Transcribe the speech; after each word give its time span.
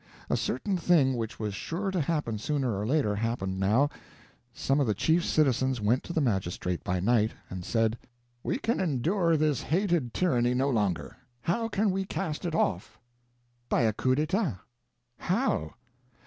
A 0.31 0.35
certain 0.35 0.77
thing 0.77 1.15
which 1.15 1.37
was 1.39 1.53
sure 1.53 1.91
to 1.91 2.01
happen 2.01 2.39
sooner 2.39 2.75
or 2.75 2.87
later 2.87 3.15
happened 3.17 3.59
now. 3.59 3.91
Some 4.51 4.79
of 4.79 4.87
the 4.87 4.95
chief 4.95 5.23
citizens 5.23 5.79
went 5.79 6.01
to 6.05 6.11
the 6.11 6.19
magistrate 6.19 6.83
by 6.83 6.99
night, 6.99 7.33
and 7.51 7.63
said: 7.63 7.99
"We 8.41 8.57
can 8.57 8.79
endure 8.79 9.37
this 9.37 9.61
hated 9.61 10.11
tyranny 10.11 10.55
no 10.55 10.71
longer. 10.71 11.17
How 11.43 11.67
can 11.67 11.91
we 11.91 12.03
cast 12.05 12.45
it 12.45 12.55
off?" 12.55 12.97
"By 13.69 13.83
a 13.83 13.93
coup 13.93 14.15
d'etat." 14.15 14.57
"How?" 15.19 15.75